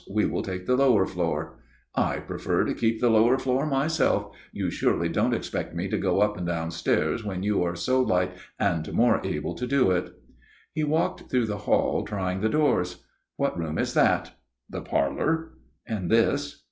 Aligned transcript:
We 0.09 0.25
will 0.25 0.41
take 0.41 0.65
the 0.65 0.75
lower 0.77 1.05
floor." 1.05 1.59
"I 1.93 2.17
prefer 2.21 2.63
to 2.63 2.73
keep 2.73 2.99
the 3.01 3.09
lower 3.11 3.37
floor 3.37 3.67
myself; 3.67 4.35
you 4.51 4.71
surely 4.71 5.09
don't 5.09 5.31
expect 5.35 5.75
me 5.75 5.87
to 5.89 5.97
go 5.99 6.21
up 6.21 6.37
and 6.37 6.47
down 6.47 6.71
stairs 6.71 7.23
when 7.23 7.43
you 7.43 7.61
are 7.61 7.75
so 7.75 8.01
light 8.01 8.31
and 8.57 8.91
more 8.93 9.21
able 9.23 9.53
to 9.53 9.67
do 9.67 9.91
it." 9.91 10.11
He 10.73 10.83
walked 10.83 11.29
through 11.29 11.45
the 11.45 11.57
hall, 11.69 12.03
trying 12.03 12.41
the 12.41 12.49
doors. 12.49 13.03
"What 13.37 13.55
room 13.59 13.77
is 13.77 13.93
that?" 13.93 14.31
"The 14.67 14.81
parlor." 14.81 15.51
"And 15.85 16.09
this?" 16.09 16.59